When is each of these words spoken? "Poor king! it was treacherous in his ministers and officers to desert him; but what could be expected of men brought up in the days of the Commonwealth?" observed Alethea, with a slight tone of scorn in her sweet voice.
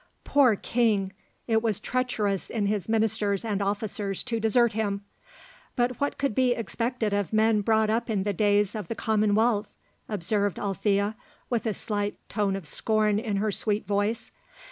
"Poor 0.23 0.55
king! 0.55 1.13
it 1.45 1.61
was 1.61 1.79
treacherous 1.79 2.49
in 2.49 2.65
his 2.65 2.89
ministers 2.89 3.45
and 3.45 3.61
officers 3.61 4.23
to 4.23 4.39
desert 4.39 4.73
him; 4.73 5.05
but 5.75 6.01
what 6.01 6.17
could 6.17 6.33
be 6.33 6.53
expected 6.53 7.13
of 7.13 7.31
men 7.31 7.61
brought 7.61 7.91
up 7.91 8.09
in 8.09 8.23
the 8.23 8.33
days 8.33 8.73
of 8.73 8.87
the 8.87 8.95
Commonwealth?" 8.95 9.67
observed 10.09 10.57
Alethea, 10.57 11.15
with 11.51 11.67
a 11.67 11.73
slight 11.75 12.17
tone 12.29 12.55
of 12.55 12.65
scorn 12.65 13.19
in 13.19 13.37
her 13.37 13.51
sweet 13.51 13.85
voice. 13.85 14.31